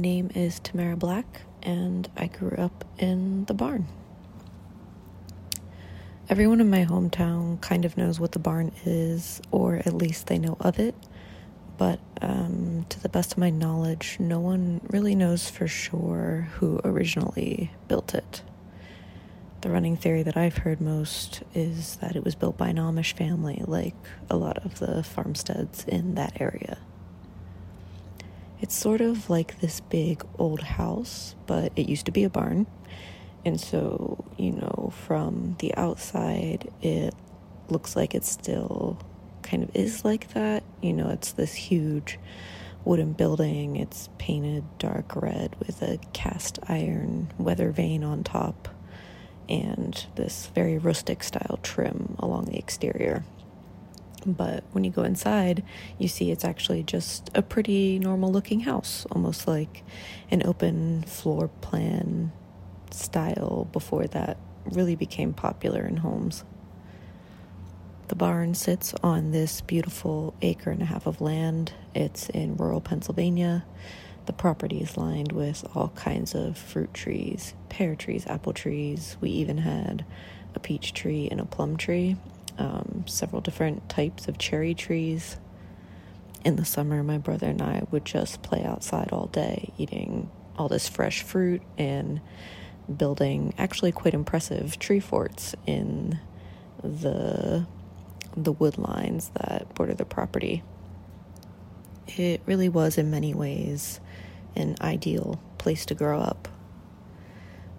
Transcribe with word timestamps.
name 0.00 0.30
is 0.34 0.60
Tamera 0.60 0.98
Black, 0.98 1.42
and 1.62 2.08
I 2.16 2.26
grew 2.26 2.56
up 2.56 2.84
in 2.98 3.44
the 3.44 3.54
barn. 3.54 3.86
Everyone 6.28 6.60
in 6.60 6.70
my 6.70 6.84
hometown 6.84 7.60
kind 7.60 7.84
of 7.84 7.96
knows 7.96 8.18
what 8.18 8.32
the 8.32 8.38
barn 8.38 8.72
is, 8.84 9.40
or 9.50 9.76
at 9.76 9.92
least 9.92 10.28
they 10.28 10.38
know 10.38 10.56
of 10.60 10.78
it, 10.78 10.94
but 11.76 12.00
um, 12.22 12.86
to 12.88 13.00
the 13.00 13.08
best 13.08 13.32
of 13.32 13.38
my 13.38 13.50
knowledge, 13.50 14.16
no 14.18 14.40
one 14.40 14.80
really 14.88 15.14
knows 15.14 15.50
for 15.50 15.68
sure 15.68 16.48
who 16.54 16.80
originally 16.84 17.70
built 17.88 18.14
it. 18.14 18.42
The 19.60 19.70
running 19.70 19.96
theory 19.96 20.22
that 20.22 20.36
I've 20.36 20.58
heard 20.58 20.80
most 20.80 21.42
is 21.54 21.96
that 21.96 22.16
it 22.16 22.24
was 22.24 22.34
built 22.34 22.56
by 22.56 22.68
an 22.68 22.76
Amish 22.76 23.12
family, 23.12 23.62
like 23.66 23.94
a 24.30 24.36
lot 24.36 24.58
of 24.64 24.78
the 24.78 25.02
farmsteads 25.02 25.84
in 25.84 26.14
that 26.14 26.40
area. 26.40 26.78
It's 28.60 28.76
sort 28.76 29.00
of 29.00 29.30
like 29.30 29.60
this 29.60 29.80
big 29.80 30.22
old 30.38 30.62
house, 30.62 31.34
but 31.46 31.72
it 31.76 31.88
used 31.88 32.06
to 32.06 32.12
be 32.12 32.24
a 32.24 32.30
barn. 32.30 32.66
And 33.44 33.58
so, 33.58 34.22
you 34.36 34.52
know, 34.52 34.92
from 35.06 35.56
the 35.60 35.74
outside, 35.76 36.70
it 36.82 37.14
looks 37.68 37.96
like 37.96 38.14
it 38.14 38.24
still 38.24 38.98
kind 39.42 39.62
of 39.62 39.74
is 39.74 40.04
like 40.04 40.34
that. 40.34 40.62
You 40.82 40.92
know, 40.92 41.08
it's 41.08 41.32
this 41.32 41.54
huge 41.54 42.18
wooden 42.84 43.14
building. 43.14 43.76
It's 43.76 44.10
painted 44.18 44.64
dark 44.78 45.16
red 45.16 45.56
with 45.58 45.80
a 45.80 45.98
cast 46.12 46.58
iron 46.68 47.32
weather 47.38 47.70
vane 47.70 48.04
on 48.04 48.24
top 48.24 48.68
and 49.48 50.06
this 50.14 50.50
very 50.54 50.78
rustic 50.78 51.22
style 51.22 51.58
trim 51.62 52.16
along 52.18 52.44
the 52.44 52.58
exterior. 52.58 53.24
But 54.26 54.64
when 54.72 54.84
you 54.84 54.90
go 54.90 55.02
inside, 55.02 55.62
you 55.98 56.08
see 56.08 56.30
it's 56.30 56.44
actually 56.44 56.82
just 56.82 57.30
a 57.34 57.42
pretty 57.42 57.98
normal 57.98 58.30
looking 58.30 58.60
house, 58.60 59.06
almost 59.10 59.48
like 59.48 59.82
an 60.30 60.42
open 60.44 61.02
floor 61.04 61.48
plan 61.60 62.32
style 62.90 63.68
before 63.72 64.06
that 64.08 64.36
really 64.64 64.96
became 64.96 65.32
popular 65.32 65.86
in 65.86 65.98
homes. 65.98 66.44
The 68.08 68.16
barn 68.16 68.54
sits 68.54 68.92
on 69.02 69.30
this 69.30 69.60
beautiful 69.60 70.34
acre 70.42 70.70
and 70.70 70.82
a 70.82 70.86
half 70.86 71.06
of 71.06 71.20
land. 71.20 71.72
It's 71.94 72.28
in 72.28 72.56
rural 72.56 72.80
Pennsylvania. 72.80 73.64
The 74.26 74.32
property 74.32 74.80
is 74.80 74.96
lined 74.96 75.32
with 75.32 75.64
all 75.74 75.88
kinds 75.90 76.34
of 76.34 76.58
fruit 76.58 76.92
trees, 76.92 77.54
pear 77.68 77.94
trees, 77.94 78.26
apple 78.26 78.52
trees. 78.52 79.16
We 79.20 79.30
even 79.30 79.58
had 79.58 80.04
a 80.54 80.60
peach 80.60 80.92
tree 80.92 81.28
and 81.30 81.40
a 81.40 81.44
plum 81.44 81.76
tree, 81.76 82.16
um, 82.60 83.04
several 83.06 83.40
different 83.40 83.88
types 83.88 84.28
of 84.28 84.38
cherry 84.38 84.74
trees. 84.74 85.38
In 86.44 86.56
the 86.56 86.64
summer, 86.64 87.02
my 87.02 87.18
brother 87.18 87.48
and 87.48 87.60
I 87.60 87.82
would 87.90 88.04
just 88.04 88.42
play 88.42 88.62
outside 88.64 89.10
all 89.12 89.26
day, 89.26 89.72
eating 89.78 90.30
all 90.56 90.68
this 90.68 90.88
fresh 90.88 91.22
fruit 91.22 91.62
and 91.78 92.20
building 92.94 93.54
actually 93.56 93.92
quite 93.92 94.14
impressive 94.14 94.78
tree 94.78 95.00
forts 95.00 95.54
in 95.66 96.18
the 96.82 97.66
the 98.36 98.52
wood 98.52 98.78
lines 98.78 99.30
that 99.34 99.74
border 99.74 99.94
the 99.94 100.04
property. 100.04 100.62
It 102.06 102.40
really 102.46 102.68
was 102.68 102.96
in 102.96 103.10
many 103.10 103.34
ways 103.34 104.00
an 104.54 104.76
ideal 104.80 105.40
place 105.58 105.84
to 105.86 105.94
grow 105.94 106.20
up. 106.20 106.48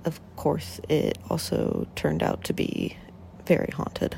Of 0.03 0.19
course, 0.35 0.81
it 0.89 1.17
also 1.29 1.87
turned 1.95 2.21
out 2.21 2.43
to 2.45 2.53
be 2.53 2.97
very 3.45 3.71
haunted. 3.73 4.17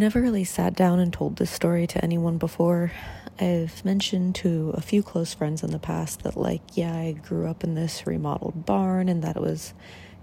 Never 0.00 0.22
really 0.22 0.44
sat 0.44 0.74
down 0.74 0.98
and 0.98 1.12
told 1.12 1.36
this 1.36 1.50
story 1.50 1.86
to 1.86 2.02
anyone 2.02 2.38
before. 2.38 2.90
I've 3.38 3.84
mentioned 3.84 4.34
to 4.36 4.70
a 4.74 4.80
few 4.80 5.02
close 5.02 5.34
friends 5.34 5.62
in 5.62 5.72
the 5.72 5.78
past 5.78 6.22
that, 6.22 6.38
like, 6.38 6.62
yeah, 6.72 6.94
I 6.94 7.12
grew 7.12 7.46
up 7.46 7.62
in 7.62 7.74
this 7.74 8.06
remodeled 8.06 8.64
barn 8.64 9.10
and 9.10 9.22
that 9.22 9.36
it 9.36 9.42
was 9.42 9.74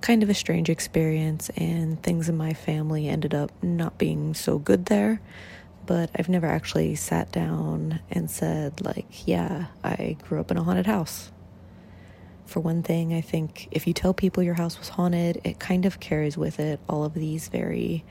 kind 0.01 0.23
of 0.23 0.29
a 0.29 0.33
strange 0.33 0.67
experience, 0.67 1.49
and 1.55 2.01
things 2.01 2.27
in 2.27 2.35
my 2.35 2.53
family 2.53 3.07
ended 3.07 3.35
up 3.35 3.51
not 3.61 3.99
being 3.99 4.33
so 4.33 4.57
good 4.57 4.87
there. 4.87 5.21
But 5.85 6.09
I've 6.15 6.27
never 6.27 6.47
actually 6.47 6.95
sat 6.95 7.31
down 7.31 7.99
and 8.09 8.31
said, 8.31 8.81
like, 8.83 9.27
yeah, 9.27 9.67
I 9.83 10.17
grew 10.27 10.39
up 10.39 10.49
in 10.49 10.57
a 10.57 10.63
haunted 10.63 10.87
house. 10.87 11.31
For 12.47 12.61
one 12.61 12.81
thing, 12.81 13.13
I 13.13 13.21
think 13.21 13.67
if 13.69 13.85
you 13.85 13.93
tell 13.93 14.13
people 14.13 14.41
your 14.41 14.55
house 14.55 14.79
was 14.79 14.89
haunted, 14.89 15.39
it 15.43 15.59
kind 15.59 15.85
of 15.85 15.99
carries 15.99 16.35
with 16.35 16.59
it 16.59 16.79
all 16.89 17.03
of 17.03 17.13
these 17.13 17.47
very 17.47 18.03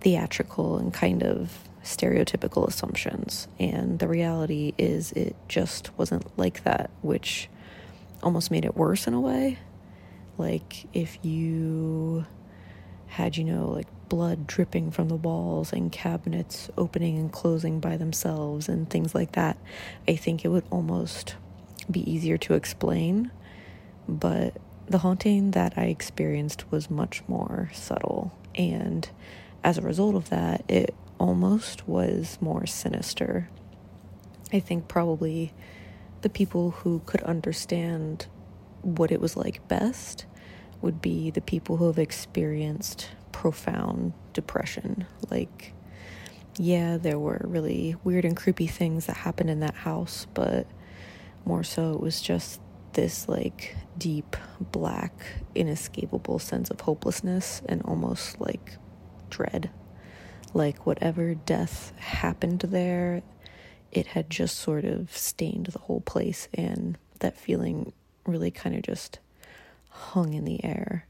theatrical 0.00 0.78
and 0.78 0.92
kind 0.92 1.22
of 1.22 1.68
stereotypical 1.82 2.66
assumptions. 2.66 3.48
And 3.58 3.98
the 3.98 4.08
reality 4.08 4.74
is, 4.76 5.12
it 5.12 5.36
just 5.48 5.96
wasn't 5.96 6.36
like 6.38 6.64
that, 6.64 6.90
which 7.02 7.48
almost 8.22 8.50
made 8.50 8.64
it 8.64 8.76
worse 8.76 9.06
in 9.06 9.14
a 9.14 9.20
way. 9.20 9.58
Like 10.38 10.86
if 10.92 11.18
you 11.24 12.26
had, 13.06 13.36
you 13.36 13.44
know, 13.44 13.68
like 13.68 13.86
blood 14.08 14.46
dripping 14.46 14.90
from 14.90 15.08
the 15.08 15.16
walls 15.16 15.72
and 15.72 15.90
cabinets 15.90 16.68
opening 16.76 17.18
and 17.18 17.32
closing 17.32 17.80
by 17.80 17.96
themselves 17.96 18.68
and 18.68 18.88
things 18.88 19.14
like 19.14 19.32
that, 19.32 19.56
I 20.06 20.16
think 20.16 20.44
it 20.44 20.48
would 20.48 20.64
almost 20.70 21.36
be 21.90 22.08
easier 22.10 22.36
to 22.38 22.54
explain. 22.54 23.30
But 24.08 24.56
the 24.86 24.98
haunting 24.98 25.52
that 25.52 25.74
I 25.76 25.84
experienced 25.84 26.70
was 26.70 26.90
much 26.90 27.22
more 27.26 27.70
subtle. 27.72 28.36
And 28.54 29.08
as 29.64 29.78
a 29.78 29.82
result 29.82 30.14
of 30.14 30.30
that, 30.30 30.64
it 30.68 30.94
almost 31.18 31.88
was 31.88 32.38
more 32.40 32.66
sinister. 32.66 33.48
I 34.52 34.60
think 34.60 34.88
probably 34.88 35.52
the 36.22 36.28
people 36.28 36.70
who 36.70 37.02
could 37.06 37.22
understand 37.22 38.26
what 38.82 39.10
it 39.10 39.20
was 39.20 39.36
like 39.36 39.66
best 39.68 40.26
would 40.80 41.00
be 41.00 41.30
the 41.30 41.40
people 41.40 41.78
who 41.78 41.86
have 41.86 41.98
experienced 41.98 43.10
profound 43.32 44.12
depression. 44.32 45.06
Like, 45.30 45.72
yeah, 46.58 46.96
there 46.96 47.18
were 47.18 47.40
really 47.44 47.96
weird 48.04 48.24
and 48.24 48.36
creepy 48.36 48.66
things 48.66 49.06
that 49.06 49.16
happened 49.18 49.50
in 49.50 49.60
that 49.60 49.74
house, 49.74 50.26
but 50.34 50.66
more 51.44 51.64
so 51.64 51.92
it 51.94 52.00
was 52.00 52.20
just 52.20 52.60
this 52.92 53.28
like 53.28 53.76
deep, 53.98 54.36
black, 54.60 55.12
inescapable 55.54 56.38
sense 56.38 56.70
of 56.70 56.80
hopelessness 56.80 57.62
and 57.68 57.82
almost 57.82 58.40
like 58.40 58.78
dread. 59.30 59.70
Like, 60.54 60.86
whatever 60.86 61.34
death 61.34 61.92
happened 61.98 62.60
there, 62.60 63.22
it 63.92 64.08
had 64.08 64.30
just 64.30 64.58
sort 64.58 64.84
of 64.84 65.16
stained 65.16 65.66
the 65.66 65.80
whole 65.80 66.00
place, 66.00 66.48
and 66.54 66.96
that 67.20 67.36
feeling 67.36 67.92
really 68.26 68.50
kind 68.50 68.74
of 68.74 68.82
just 68.82 69.18
hung 69.88 70.34
in 70.34 70.44
the 70.44 70.64
air. 70.64 71.06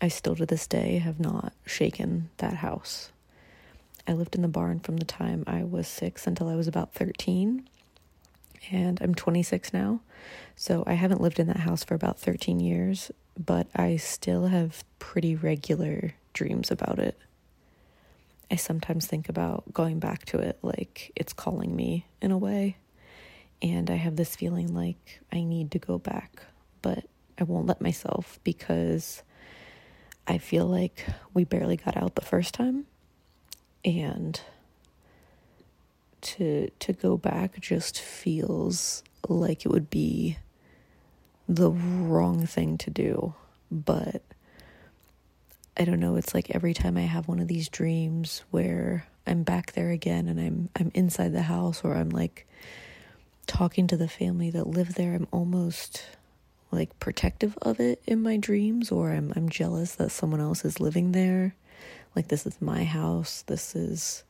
I 0.00 0.08
still 0.08 0.34
to 0.36 0.46
this 0.46 0.66
day 0.66 0.98
have 0.98 1.20
not 1.20 1.52
shaken 1.66 2.30
that 2.38 2.54
house. 2.54 3.12
I 4.08 4.12
lived 4.12 4.34
in 4.34 4.42
the 4.42 4.48
barn 4.48 4.80
from 4.80 4.96
the 4.96 5.04
time 5.04 5.44
I 5.46 5.62
was 5.62 5.86
six 5.86 6.26
until 6.26 6.48
I 6.48 6.54
was 6.54 6.66
about 6.66 6.94
13. 6.94 7.68
And 8.70 9.00
I'm 9.00 9.14
26 9.14 9.72
now. 9.72 10.00
So 10.56 10.84
I 10.86 10.94
haven't 10.94 11.20
lived 11.20 11.38
in 11.38 11.46
that 11.48 11.60
house 11.60 11.84
for 11.84 11.94
about 11.94 12.18
13 12.18 12.60
years, 12.60 13.10
but 13.38 13.66
I 13.74 13.96
still 13.96 14.46
have 14.46 14.84
pretty 14.98 15.34
regular 15.34 16.14
dreams 16.32 16.70
about 16.70 16.98
it. 16.98 17.18
I 18.50 18.56
sometimes 18.56 19.06
think 19.06 19.28
about 19.28 19.72
going 19.72 19.98
back 20.00 20.24
to 20.26 20.38
it 20.38 20.58
like 20.62 21.12
it's 21.14 21.32
calling 21.32 21.74
me 21.74 22.06
in 22.20 22.30
a 22.30 22.38
way. 22.38 22.76
And 23.62 23.90
I 23.90 23.96
have 23.96 24.16
this 24.16 24.34
feeling 24.34 24.74
like 24.74 25.20
I 25.32 25.42
need 25.42 25.70
to 25.72 25.78
go 25.78 25.98
back, 25.98 26.42
but 26.82 27.04
I 27.38 27.44
won't 27.44 27.66
let 27.66 27.80
myself 27.80 28.40
because 28.42 29.22
I 30.26 30.38
feel 30.38 30.66
like 30.66 31.06
we 31.34 31.44
barely 31.44 31.76
got 31.76 31.96
out 31.96 32.14
the 32.14 32.22
first 32.22 32.54
time. 32.54 32.86
And 33.84 34.40
to 36.22 36.70
to 36.78 36.92
go 36.92 37.16
back 37.16 37.58
just 37.60 37.98
feels 37.98 39.02
like 39.28 39.64
it 39.64 39.70
would 39.70 39.90
be 39.90 40.38
the 41.48 41.70
wrong 41.70 42.46
thing 42.46 42.78
to 42.78 42.90
do. 42.90 43.34
But 43.70 44.22
I 45.76 45.84
don't 45.84 46.00
know, 46.00 46.16
it's 46.16 46.34
like 46.34 46.50
every 46.50 46.74
time 46.74 46.96
I 46.96 47.02
have 47.02 47.28
one 47.28 47.38
of 47.40 47.48
these 47.48 47.68
dreams 47.68 48.42
where 48.50 49.06
I'm 49.26 49.42
back 49.44 49.72
there 49.72 49.90
again 49.90 50.28
and 50.28 50.40
I'm 50.40 50.68
I'm 50.78 50.90
inside 50.94 51.32
the 51.32 51.42
house 51.42 51.82
or 51.84 51.94
I'm 51.94 52.10
like 52.10 52.46
talking 53.46 53.86
to 53.88 53.96
the 53.96 54.08
family 54.08 54.50
that 54.50 54.66
live 54.66 54.94
there, 54.94 55.14
I'm 55.14 55.28
almost 55.32 56.04
like 56.72 56.98
protective 57.00 57.56
of 57.62 57.80
it 57.80 58.02
in 58.06 58.22
my 58.22 58.36
dreams 58.36 58.92
or 58.92 59.10
I'm 59.10 59.32
I'm 59.36 59.48
jealous 59.48 59.94
that 59.96 60.10
someone 60.10 60.40
else 60.40 60.64
is 60.64 60.80
living 60.80 61.12
there. 61.12 61.54
Like 62.14 62.28
this 62.28 62.46
is 62.46 62.60
my 62.60 62.84
house. 62.84 63.42
This 63.42 63.74
is 63.74 64.24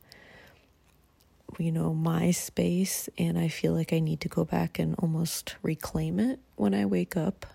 you 1.59 1.71
know, 1.71 1.93
my 1.93 2.31
space 2.31 3.09
and 3.17 3.37
I 3.37 3.47
feel 3.49 3.73
like 3.73 3.91
I 3.91 3.99
need 3.99 4.21
to 4.21 4.29
go 4.29 4.45
back 4.45 4.79
and 4.79 4.95
almost 4.99 5.55
reclaim 5.61 6.19
it 6.19 6.39
when 6.55 6.73
I 6.73 6.85
wake 6.85 7.17
up. 7.17 7.45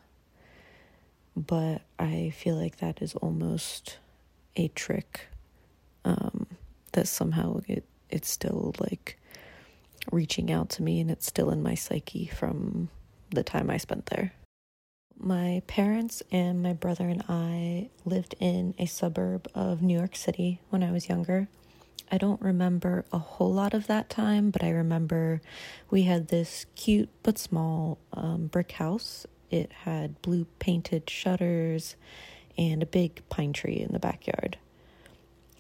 But 1.37 1.83
I 1.99 2.33
feel 2.35 2.57
like 2.57 2.77
that 2.79 3.03
is 3.03 3.15
almost 3.15 3.99
a 4.57 4.69
trick 4.69 5.29
um, 6.05 6.47
that 6.93 7.07
somehow 7.07 7.61
it 7.69 7.85
it's 8.09 8.31
still 8.31 8.75
like 8.79 9.19
reaching 10.13 10.51
out 10.51 10.71
to 10.71 10.83
me 10.83 11.01
and 11.01 11.11
it's 11.11 11.27
still 11.27 11.51
in 11.51 11.63
my 11.63 11.75
psyche 11.75 12.27
from 12.27 12.89
the 13.31 13.43
time 13.43 13.69
I 13.69 13.77
spent 13.77 14.07
there. 14.07 14.33
My 15.19 15.63
parents 15.67 16.23
and 16.31 16.63
my 16.63 16.73
brother 16.73 17.09
and 17.09 17.25
I 17.29 17.89
lived 18.05 18.35
in 18.39 18.75
a 18.79 18.87
suburb 18.87 19.49
of 19.55 19.83
New 19.83 19.97
York 19.97 20.15
City 20.15 20.61
when 20.71 20.83
I 20.83 20.93
was 20.93 21.09
younger. 21.09 21.49
I 22.11 22.19
don't 22.19 22.41
remember 22.41 23.05
a 23.13 23.19
whole 23.19 23.53
lot 23.53 23.75
of 23.75 23.89
that 23.89 24.09
time, 24.09 24.51
but 24.51 24.63
I 24.63 24.71
remember 24.71 25.41
we 25.91 26.03
had 26.03 26.29
this 26.29 26.67
cute 26.77 27.09
but 27.23 27.39
small 27.39 27.99
um, 28.13 28.47
brick 28.47 28.73
house. 28.73 29.27
It 29.51 29.73
had 29.73 30.21
blue 30.23 30.47
painted 30.59 31.09
shutters 31.09 31.97
and 32.59 32.83
a 32.83 32.87
big 32.87 33.23
pine 33.29 33.53
tree 33.53 33.77
in 33.79 33.93
the 33.93 33.99
backyard. 33.99 34.59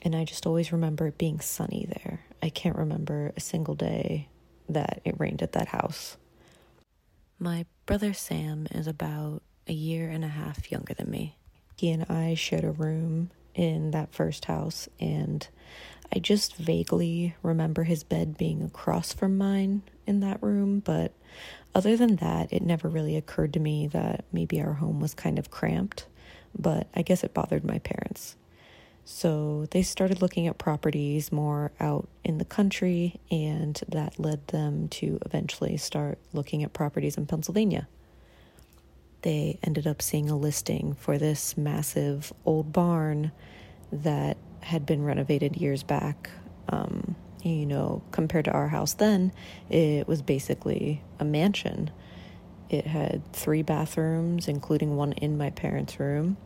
And 0.02 0.14
I 0.14 0.24
just 0.24 0.46
always 0.46 0.72
remember 0.72 1.08
it 1.08 1.18
being 1.18 1.40
sunny 1.40 1.86
there. 1.88 2.20
I 2.42 2.48
can't 2.48 2.76
remember 2.76 3.32
a 3.36 3.40
single 3.40 3.74
day 3.74 4.28
that 4.68 5.00
it 5.04 5.18
rained 5.18 5.42
at 5.42 5.52
that 5.52 5.68
house. 5.68 6.16
My 7.38 7.66
brother 7.86 8.12
Sam 8.12 8.66
is 8.70 8.86
about 8.86 9.42
a 9.66 9.72
year 9.72 10.08
and 10.08 10.24
a 10.24 10.28
half 10.28 10.70
younger 10.70 10.94
than 10.94 11.10
me. 11.10 11.36
He 11.76 11.90
and 11.90 12.04
I 12.08 12.34
shared 12.34 12.64
a 12.64 12.70
room 12.70 13.30
in 13.54 13.90
that 13.90 14.14
first 14.14 14.46
house, 14.46 14.88
and 15.00 15.46
I 16.14 16.18
just 16.18 16.56
vaguely 16.56 17.34
remember 17.42 17.84
his 17.84 18.04
bed 18.04 18.38
being 18.38 18.62
across 18.62 19.12
from 19.12 19.36
mine 19.36 19.82
in 20.06 20.20
that 20.20 20.42
room, 20.42 20.80
but 20.80 21.12
other 21.76 21.94
than 21.94 22.16
that, 22.16 22.50
it 22.54 22.62
never 22.62 22.88
really 22.88 23.16
occurred 23.16 23.52
to 23.52 23.60
me 23.60 23.86
that 23.88 24.24
maybe 24.32 24.62
our 24.62 24.72
home 24.72 24.98
was 24.98 25.12
kind 25.12 25.38
of 25.38 25.50
cramped, 25.50 26.06
but 26.58 26.88
I 26.94 27.02
guess 27.02 27.22
it 27.22 27.34
bothered 27.34 27.66
my 27.66 27.80
parents. 27.80 28.34
So 29.04 29.66
they 29.72 29.82
started 29.82 30.22
looking 30.22 30.46
at 30.46 30.56
properties 30.56 31.30
more 31.30 31.72
out 31.78 32.08
in 32.24 32.38
the 32.38 32.46
country, 32.46 33.20
and 33.30 33.78
that 33.88 34.18
led 34.18 34.48
them 34.48 34.88
to 34.88 35.18
eventually 35.26 35.76
start 35.76 36.18
looking 36.32 36.62
at 36.64 36.72
properties 36.72 37.18
in 37.18 37.26
Pennsylvania. 37.26 37.88
They 39.20 39.58
ended 39.62 39.86
up 39.86 40.00
seeing 40.00 40.30
a 40.30 40.36
listing 40.36 40.94
for 40.94 41.18
this 41.18 41.58
massive 41.58 42.32
old 42.46 42.72
barn 42.72 43.32
that 43.92 44.38
had 44.60 44.86
been 44.86 45.04
renovated 45.04 45.56
years 45.56 45.82
back. 45.82 46.30
Um, 46.70 47.16
you 47.46 47.66
know, 47.66 48.02
compared 48.10 48.44
to 48.46 48.50
our 48.50 48.68
house 48.68 48.94
then, 48.94 49.32
it 49.70 50.08
was 50.08 50.22
basically 50.22 51.02
a 51.18 51.24
mansion. 51.24 51.90
It 52.68 52.86
had 52.86 53.32
three 53.32 53.62
bathrooms, 53.62 54.48
including 54.48 54.96
one 54.96 55.12
in 55.12 55.38
my 55.38 55.50
parents' 55.50 56.00
room. 56.00 56.36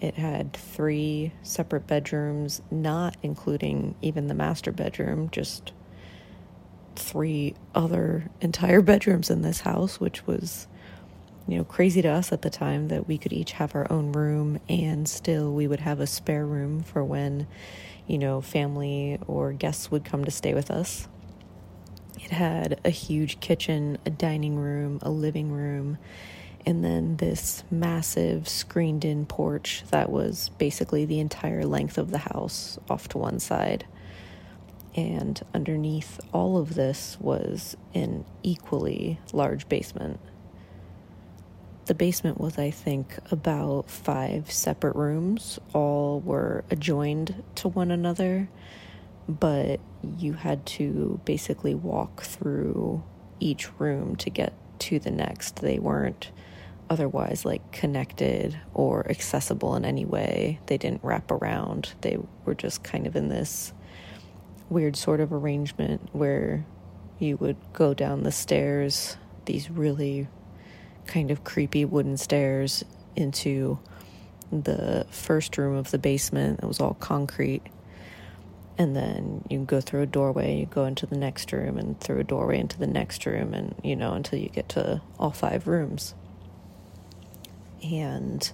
It 0.00 0.14
had 0.14 0.52
three 0.52 1.32
separate 1.42 1.86
bedrooms, 1.86 2.62
not 2.70 3.16
including 3.22 3.94
even 4.02 4.28
the 4.28 4.34
master 4.34 4.72
bedroom, 4.72 5.28
just 5.30 5.72
three 6.96 7.54
other 7.74 8.28
entire 8.40 8.80
bedrooms 8.82 9.30
in 9.30 9.42
this 9.42 9.60
house, 9.60 10.00
which 10.00 10.26
was 10.26 10.66
you 11.46 11.56
know, 11.56 11.64
crazy 11.64 12.02
to 12.02 12.08
us 12.08 12.30
at 12.30 12.42
the 12.42 12.50
time 12.50 12.88
that 12.88 13.08
we 13.08 13.16
could 13.16 13.32
each 13.32 13.52
have 13.52 13.74
our 13.74 13.90
own 13.90 14.12
room 14.12 14.60
and 14.68 15.08
still 15.08 15.52
we 15.52 15.66
would 15.66 15.80
have 15.80 15.98
a 15.98 16.06
spare 16.06 16.44
room 16.44 16.82
for 16.82 17.02
when, 17.02 17.46
you 18.08 18.18
know, 18.18 18.40
family 18.40 19.18
or 19.26 19.52
guests 19.52 19.90
would 19.90 20.04
come 20.04 20.24
to 20.24 20.30
stay 20.30 20.54
with 20.54 20.70
us. 20.70 21.06
It 22.16 22.30
had 22.32 22.80
a 22.84 22.90
huge 22.90 23.38
kitchen, 23.38 23.98
a 24.04 24.10
dining 24.10 24.56
room, 24.56 24.98
a 25.02 25.10
living 25.10 25.52
room, 25.52 25.98
and 26.66 26.84
then 26.84 27.16
this 27.18 27.62
massive 27.70 28.48
screened 28.48 29.04
in 29.04 29.24
porch 29.26 29.84
that 29.90 30.10
was 30.10 30.50
basically 30.58 31.04
the 31.04 31.20
entire 31.20 31.64
length 31.64 31.96
of 31.96 32.10
the 32.10 32.18
house 32.18 32.78
off 32.90 33.08
to 33.08 33.18
one 33.18 33.38
side. 33.38 33.86
And 34.96 35.40
underneath 35.54 36.18
all 36.32 36.58
of 36.58 36.74
this 36.74 37.16
was 37.20 37.76
an 37.94 38.24
equally 38.42 39.20
large 39.32 39.68
basement 39.68 40.18
the 41.88 41.94
basement 41.94 42.38
was, 42.38 42.58
I 42.58 42.70
think, 42.70 43.18
about 43.30 43.90
five 43.90 44.52
separate 44.52 44.94
rooms. 44.94 45.58
All 45.72 46.20
were 46.20 46.62
adjoined 46.70 47.42
to 47.56 47.68
one 47.68 47.90
another, 47.90 48.50
but 49.26 49.80
you 50.18 50.34
had 50.34 50.66
to 50.66 51.18
basically 51.24 51.74
walk 51.74 52.22
through 52.22 53.02
each 53.40 53.80
room 53.80 54.16
to 54.16 54.28
get 54.28 54.52
to 54.80 54.98
the 54.98 55.10
next. 55.10 55.56
They 55.56 55.78
weren't 55.78 56.30
otherwise 56.90 57.46
like 57.46 57.72
connected 57.72 58.58
or 58.74 59.08
accessible 59.10 59.74
in 59.74 59.86
any 59.86 60.04
way. 60.04 60.60
They 60.66 60.76
didn't 60.76 61.02
wrap 61.02 61.30
around. 61.30 61.94
They 62.02 62.18
were 62.44 62.54
just 62.54 62.82
kind 62.82 63.06
of 63.06 63.16
in 63.16 63.28
this 63.28 63.72
weird 64.68 64.94
sort 64.94 65.20
of 65.20 65.32
arrangement 65.32 66.10
where 66.12 66.66
you 67.18 67.38
would 67.38 67.56
go 67.72 67.94
down 67.94 68.24
the 68.24 68.32
stairs, 68.32 69.16
these 69.46 69.70
really 69.70 70.28
kind 71.08 71.32
of 71.32 71.42
creepy 71.42 71.84
wooden 71.84 72.16
stairs 72.16 72.84
into 73.16 73.80
the 74.52 75.06
first 75.10 75.58
room 75.58 75.74
of 75.74 75.90
the 75.90 75.98
basement. 75.98 76.60
It 76.62 76.66
was 76.66 76.78
all 76.78 76.94
concrete. 76.94 77.62
And 78.76 78.94
then 78.94 79.44
you 79.50 79.58
go 79.60 79.80
through 79.80 80.02
a 80.02 80.06
doorway, 80.06 80.60
you 80.60 80.66
go 80.66 80.84
into 80.84 81.04
the 81.06 81.16
next 81.16 81.50
room, 81.52 81.78
and 81.78 81.98
through 82.00 82.20
a 82.20 82.24
doorway 82.24 82.60
into 82.60 82.78
the 82.78 82.86
next 82.86 83.26
room, 83.26 83.52
and 83.52 83.74
you 83.82 83.96
know, 83.96 84.12
until 84.12 84.38
you 84.38 84.48
get 84.48 84.68
to 84.70 85.02
all 85.18 85.32
five 85.32 85.66
rooms. 85.66 86.14
And 87.82 88.48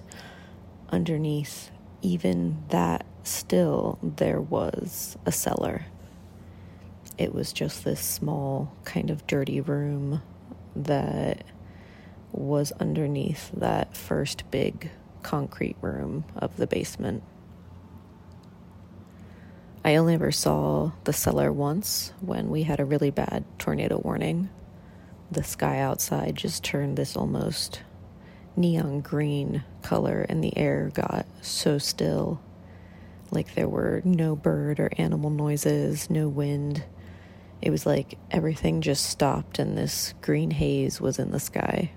underneath 0.89 1.69
even 2.01 2.63
that, 2.69 3.05
still, 3.23 3.99
there 4.01 4.41
was 4.41 5.15
a 5.27 5.31
cellar. 5.31 5.85
It 7.19 7.33
was 7.33 7.53
just 7.53 7.83
this 7.83 8.01
small, 8.01 8.73
kind 8.83 9.11
of 9.11 9.27
dirty 9.27 9.61
room 9.61 10.23
that 10.75 11.43
was 12.37 12.71
underneath 12.73 13.51
that 13.53 13.95
first 13.95 14.49
big 14.51 14.91
concrete 15.23 15.75
room 15.81 16.25
of 16.35 16.55
the 16.57 16.67
basement. 16.67 17.23
I 19.83 19.95
only 19.95 20.15
ever 20.15 20.31
saw 20.31 20.91
the 21.03 21.13
cellar 21.13 21.51
once 21.51 22.11
when 22.19 22.49
we 22.49 22.63
had 22.63 22.79
a 22.79 22.85
really 22.85 23.11
bad 23.11 23.45
tornado 23.59 23.99
warning. 24.03 24.49
The 25.31 25.43
sky 25.43 25.79
outside 25.79 26.35
just 26.35 26.63
turned 26.63 26.97
this 26.97 27.15
almost 27.15 27.81
neon 28.55 29.01
green 29.01 29.63
color, 29.81 30.25
and 30.27 30.43
the 30.43 30.57
air 30.57 30.91
got 30.93 31.25
so 31.41 31.77
still. 31.77 32.41
Like 33.31 33.53
there 33.53 33.69
were 33.69 34.01
no 34.03 34.35
bird 34.35 34.79
or 34.79 34.91
animal 34.97 35.29
noises, 35.29 36.09
no 36.09 36.29
wind. 36.29 36.83
It 37.61 37.69
was 37.69 37.85
like 37.85 38.17
everything 38.31 38.81
just 38.81 39.05
stopped, 39.05 39.59
and 39.59 39.77
this 39.77 40.13
green 40.21 40.51
haze 40.51 40.99
was 40.99 41.19
in 41.19 41.31
the 41.31 41.39
sky 41.39 41.91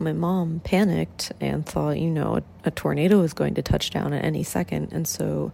my 0.00 0.12
mom 0.12 0.60
panicked 0.60 1.32
and 1.40 1.64
thought, 1.66 1.98
you 1.98 2.10
know, 2.10 2.36
a, 2.36 2.68
a, 2.68 2.70
tornado 2.70 3.20
was 3.20 3.32
going 3.32 3.54
to 3.54 3.62
touch 3.62 3.90
down 3.90 4.12
at 4.12 4.24
any 4.24 4.42
second. 4.42 4.92
And 4.92 5.06
so 5.06 5.52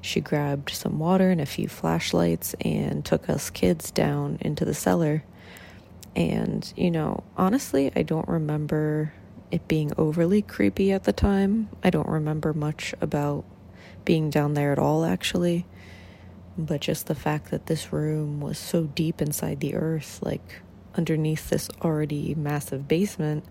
she 0.00 0.20
grabbed 0.20 0.70
some 0.70 0.98
water 0.98 1.30
and 1.30 1.40
a 1.40 1.46
few 1.46 1.68
flashlights 1.68 2.54
and 2.60 3.04
took 3.04 3.28
us 3.28 3.50
kids 3.50 3.90
down 3.90 4.38
into 4.40 4.64
the 4.64 4.74
cellar. 4.74 5.24
And, 6.14 6.72
you 6.76 6.90
know, 6.90 7.24
honestly, 7.36 7.92
I 7.94 8.02
don't 8.02 8.28
remember 8.28 9.12
it 9.50 9.68
being 9.68 9.92
overly 9.96 10.42
creepy 10.42 10.92
at 10.92 11.04
the 11.04 11.12
time. 11.12 11.68
I 11.82 11.90
don't 11.90 12.08
remember 12.08 12.52
much 12.52 12.94
about 13.00 13.44
being 14.04 14.30
down 14.30 14.54
there 14.54 14.72
at 14.72 14.78
all, 14.78 15.04
actually. 15.04 15.66
But 16.58 16.80
just 16.80 17.06
the 17.06 17.14
fact 17.14 17.50
that 17.50 17.66
this 17.66 17.92
room 17.92 18.40
was 18.40 18.58
so 18.58 18.84
deep 18.84 19.20
inside 19.20 19.60
the 19.60 19.74
earth, 19.74 20.20
like 20.22 20.62
underneath 20.96 21.50
this 21.50 21.68
already 21.82 22.34
massive 22.34 22.88
basement, 22.88 23.44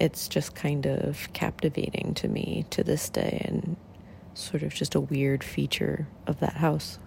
it's 0.00 0.26
just 0.26 0.54
kind 0.54 0.86
of 0.86 1.28
captivating 1.34 2.14
to 2.14 2.26
me 2.26 2.64
to 2.70 2.82
this 2.82 3.08
day 3.10 3.44
and 3.46 3.76
sort 4.34 4.62
of 4.62 4.72
just 4.72 4.94
a 4.94 5.00
weird 5.00 5.44
feature 5.44 6.08
of 6.26 6.40
that 6.40 6.54
house. 6.54 6.98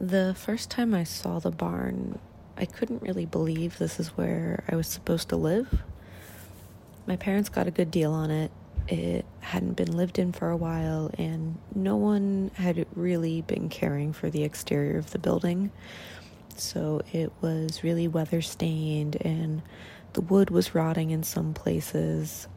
The 0.00 0.34
first 0.38 0.70
time 0.70 0.94
I 0.94 1.04
saw 1.04 1.40
the 1.40 1.50
barn, 1.50 2.18
I 2.56 2.66
couldn't 2.66 3.02
really 3.02 3.26
believe 3.26 3.78
this 3.78 3.98
is 3.98 4.08
where 4.08 4.62
I 4.68 4.76
was 4.76 4.86
supposed 4.86 5.28
to 5.30 5.36
live. 5.36 5.82
My 7.06 7.16
parents 7.16 7.48
got 7.48 7.66
a 7.66 7.70
good 7.70 7.90
deal 7.90 8.12
on 8.12 8.30
it. 8.30 8.52
It 8.88 9.26
hadn't 9.40 9.74
been 9.74 9.96
lived 9.96 10.18
in 10.18 10.32
for 10.32 10.50
a 10.50 10.56
while, 10.56 11.10
and 11.18 11.58
no 11.74 11.96
one 11.96 12.52
had 12.54 12.86
really 12.94 13.42
been 13.42 13.68
caring 13.68 14.12
for 14.12 14.30
the 14.30 14.44
exterior 14.44 14.98
of 14.98 15.10
the 15.10 15.18
building. 15.18 15.72
So 16.56 17.02
it 17.12 17.32
was 17.40 17.82
really 17.82 18.06
weather 18.06 18.42
stained 18.42 19.16
and 19.20 19.62
the 20.16 20.22
wood 20.22 20.48
was 20.48 20.74
rotting 20.74 21.10
in 21.10 21.22
some 21.22 21.52
places. 21.52 22.48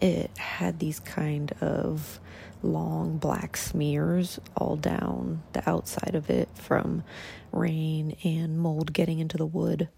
It 0.00 0.36
had 0.36 0.80
these 0.80 0.98
kind 0.98 1.52
of 1.60 2.18
long 2.60 3.18
black 3.18 3.56
smears 3.56 4.40
all 4.56 4.74
down 4.74 5.44
the 5.52 5.68
outside 5.70 6.16
of 6.16 6.28
it 6.28 6.48
from 6.54 7.04
rain 7.52 8.16
and 8.24 8.58
mold 8.58 8.92
getting 8.92 9.20
into 9.20 9.36
the 9.36 9.46
wood. 9.46 9.90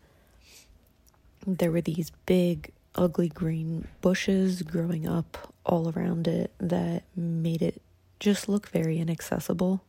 There 1.47 1.73
were 1.73 1.81
these 1.81 2.13
big, 2.27 2.71
ugly 2.95 3.31
green 3.31 3.89
bushes 4.03 4.61
growing 4.61 5.09
up 5.09 5.55
all 5.65 5.91
around 5.91 6.29
it 6.29 6.53
that 6.59 7.05
made 7.17 7.63
it 7.63 7.81
just 8.21 8.47
look 8.47 8.69
very 8.69 8.99
inaccessible. 8.99 9.83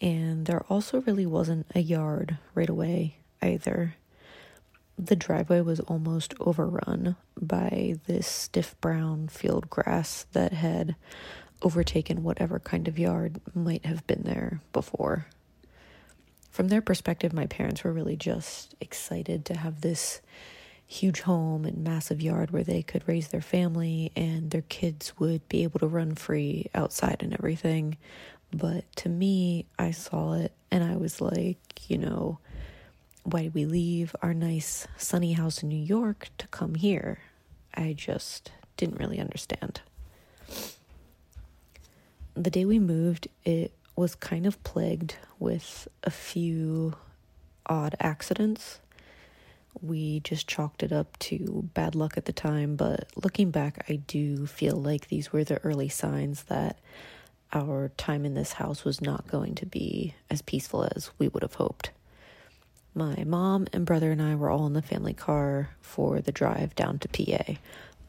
And 0.00 0.46
there 0.46 0.64
also 0.70 1.02
really 1.02 1.26
wasn't 1.26 1.66
a 1.74 1.80
yard 1.80 2.38
right 2.54 2.70
away 2.70 3.18
either. 3.42 3.96
The 4.98 5.16
driveway 5.16 5.60
was 5.60 5.78
almost 5.80 6.34
overrun 6.40 7.16
by 7.40 7.94
this 8.06 8.26
stiff 8.26 8.74
brown 8.80 9.28
field 9.28 9.70
grass 9.70 10.26
that 10.32 10.52
had 10.52 10.96
overtaken 11.62 12.24
whatever 12.24 12.58
kind 12.58 12.88
of 12.88 12.98
yard 12.98 13.40
might 13.54 13.86
have 13.86 14.06
been 14.06 14.22
there 14.24 14.60
before. 14.72 15.26
From 16.50 16.68
their 16.68 16.82
perspective, 16.82 17.32
my 17.32 17.46
parents 17.46 17.84
were 17.84 17.92
really 17.92 18.16
just 18.16 18.74
excited 18.80 19.44
to 19.44 19.56
have 19.56 19.80
this 19.80 20.20
huge 20.86 21.20
home 21.20 21.64
and 21.64 21.84
massive 21.84 22.20
yard 22.20 22.50
where 22.50 22.64
they 22.64 22.82
could 22.82 23.06
raise 23.06 23.28
their 23.28 23.42
family 23.42 24.10
and 24.16 24.50
their 24.50 24.62
kids 24.62 25.12
would 25.18 25.46
be 25.48 25.62
able 25.62 25.78
to 25.78 25.86
run 25.86 26.14
free 26.14 26.68
outside 26.74 27.22
and 27.22 27.34
everything. 27.34 27.96
But 28.50 28.84
to 28.96 29.08
me, 29.08 29.66
I 29.78 29.90
saw 29.92 30.32
it 30.32 30.52
and 30.70 30.82
I 30.82 30.96
was 30.96 31.20
like, 31.20 31.58
you 31.88 31.98
know, 31.98 32.38
why 33.32 33.42
did 33.42 33.54
we 33.54 33.66
leave 33.66 34.16
our 34.22 34.32
nice 34.32 34.86
sunny 34.96 35.34
house 35.34 35.62
in 35.62 35.68
New 35.68 35.76
York 35.76 36.28
to 36.38 36.46
come 36.48 36.74
here? 36.74 37.18
I 37.74 37.92
just 37.92 38.52
didn't 38.78 38.98
really 38.98 39.20
understand. 39.20 39.82
The 42.34 42.50
day 42.50 42.64
we 42.64 42.78
moved, 42.78 43.28
it 43.44 43.72
was 43.96 44.14
kind 44.14 44.46
of 44.46 44.62
plagued 44.64 45.16
with 45.38 45.88
a 46.04 46.10
few 46.10 46.94
odd 47.66 47.96
accidents. 48.00 48.80
We 49.82 50.20
just 50.20 50.48
chalked 50.48 50.82
it 50.82 50.92
up 50.92 51.18
to 51.20 51.68
bad 51.74 51.94
luck 51.94 52.16
at 52.16 52.24
the 52.24 52.32
time, 52.32 52.76
but 52.76 53.08
looking 53.22 53.50
back, 53.50 53.84
I 53.90 53.96
do 53.96 54.46
feel 54.46 54.76
like 54.76 55.08
these 55.08 55.32
were 55.32 55.44
the 55.44 55.62
early 55.64 55.90
signs 55.90 56.44
that 56.44 56.78
our 57.52 57.90
time 57.98 58.24
in 58.24 58.34
this 58.34 58.54
house 58.54 58.84
was 58.84 59.02
not 59.02 59.28
going 59.28 59.54
to 59.56 59.66
be 59.66 60.14
as 60.30 60.40
peaceful 60.40 60.88
as 60.94 61.10
we 61.18 61.28
would 61.28 61.42
have 61.42 61.54
hoped. 61.54 61.90
My 62.98 63.22
mom 63.22 63.68
and 63.72 63.86
brother 63.86 64.10
and 64.10 64.20
I 64.20 64.34
were 64.34 64.50
all 64.50 64.66
in 64.66 64.72
the 64.72 64.82
family 64.82 65.14
car 65.14 65.70
for 65.80 66.20
the 66.20 66.32
drive 66.32 66.74
down 66.74 66.98
to 66.98 67.08
PA. 67.08 67.52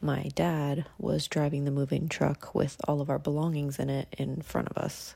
My 0.00 0.32
dad 0.34 0.84
was 0.98 1.28
driving 1.28 1.64
the 1.64 1.70
moving 1.70 2.08
truck 2.08 2.56
with 2.56 2.76
all 2.88 3.00
of 3.00 3.08
our 3.08 3.20
belongings 3.20 3.78
in 3.78 3.88
it 3.88 4.08
in 4.18 4.42
front 4.42 4.66
of 4.66 4.76
us. 4.76 5.14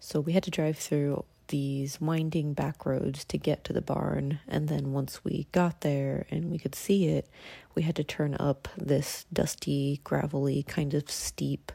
So 0.00 0.18
we 0.18 0.32
had 0.32 0.44
to 0.44 0.50
drive 0.50 0.78
through 0.78 1.26
these 1.48 2.00
winding 2.00 2.54
back 2.54 2.86
roads 2.86 3.26
to 3.26 3.36
get 3.36 3.64
to 3.64 3.74
the 3.74 3.82
barn. 3.82 4.40
And 4.48 4.66
then 4.68 4.92
once 4.92 5.22
we 5.22 5.46
got 5.52 5.82
there 5.82 6.24
and 6.30 6.50
we 6.50 6.56
could 6.56 6.74
see 6.74 7.08
it, 7.08 7.28
we 7.74 7.82
had 7.82 7.96
to 7.96 8.02
turn 8.04 8.34
up 8.40 8.66
this 8.78 9.26
dusty, 9.30 10.00
gravelly, 10.04 10.62
kind 10.62 10.94
of 10.94 11.10
steep 11.10 11.70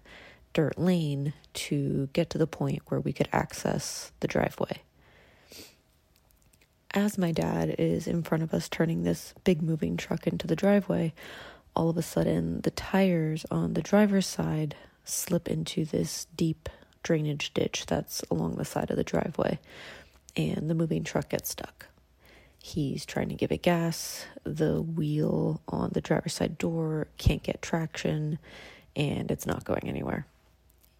dirt 0.53 0.75
lane 0.75 1.33
to 1.53 2.09
get 2.13 2.31
to 2.31 2.39
the 2.39 2.47
point 2.47 2.81
where 2.87 2.99
we 2.99 3.13
could 3.13 3.29
access 3.31 4.11
the 4.21 4.27
driveway. 4.27 4.81
As 6.93 7.17
my 7.17 7.31
dad 7.31 7.75
is 7.79 8.05
in 8.05 8.21
front 8.21 8.43
of 8.43 8.53
us 8.53 8.67
turning 8.67 9.03
this 9.03 9.33
big 9.45 9.61
moving 9.61 9.95
truck 9.95 10.27
into 10.27 10.45
the 10.45 10.57
driveway, 10.57 11.13
all 11.73 11.89
of 11.89 11.95
a 11.97 12.01
sudden 12.01 12.59
the 12.61 12.71
tires 12.71 13.45
on 13.49 13.75
the 13.75 13.81
driver's 13.81 14.27
side 14.27 14.75
slip 15.05 15.47
into 15.47 15.85
this 15.85 16.27
deep 16.35 16.67
drainage 17.01 17.53
ditch 17.53 17.85
that's 17.85 18.23
along 18.29 18.55
the 18.55 18.65
side 18.65 18.91
of 18.91 18.97
the 18.97 19.05
driveway, 19.05 19.57
and 20.35 20.69
the 20.69 20.75
moving 20.75 21.05
truck 21.05 21.29
gets 21.29 21.51
stuck. 21.51 21.87
He's 22.59 23.05
trying 23.05 23.29
to 23.29 23.35
give 23.35 23.53
it 23.53 23.63
gas. 23.63 24.25
The 24.43 24.81
wheel 24.81 25.61
on 25.69 25.91
the 25.93 26.01
driver's 26.01 26.33
side 26.33 26.57
door 26.57 27.07
can't 27.17 27.41
get 27.41 27.61
traction, 27.61 28.37
and 28.97 29.31
it's 29.31 29.47
not 29.47 29.63
going 29.63 29.87
anywhere. 29.87 30.27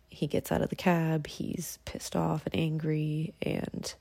He 0.10 0.26
gets 0.26 0.54
out 0.54 0.62
of 0.62 0.70
the 0.70 0.76
cab. 0.76 1.28
He's 1.28 1.80
pissed 1.84 2.16
off 2.16 2.46
and 2.46 2.56
angry, 2.56 3.34
and 3.42 3.94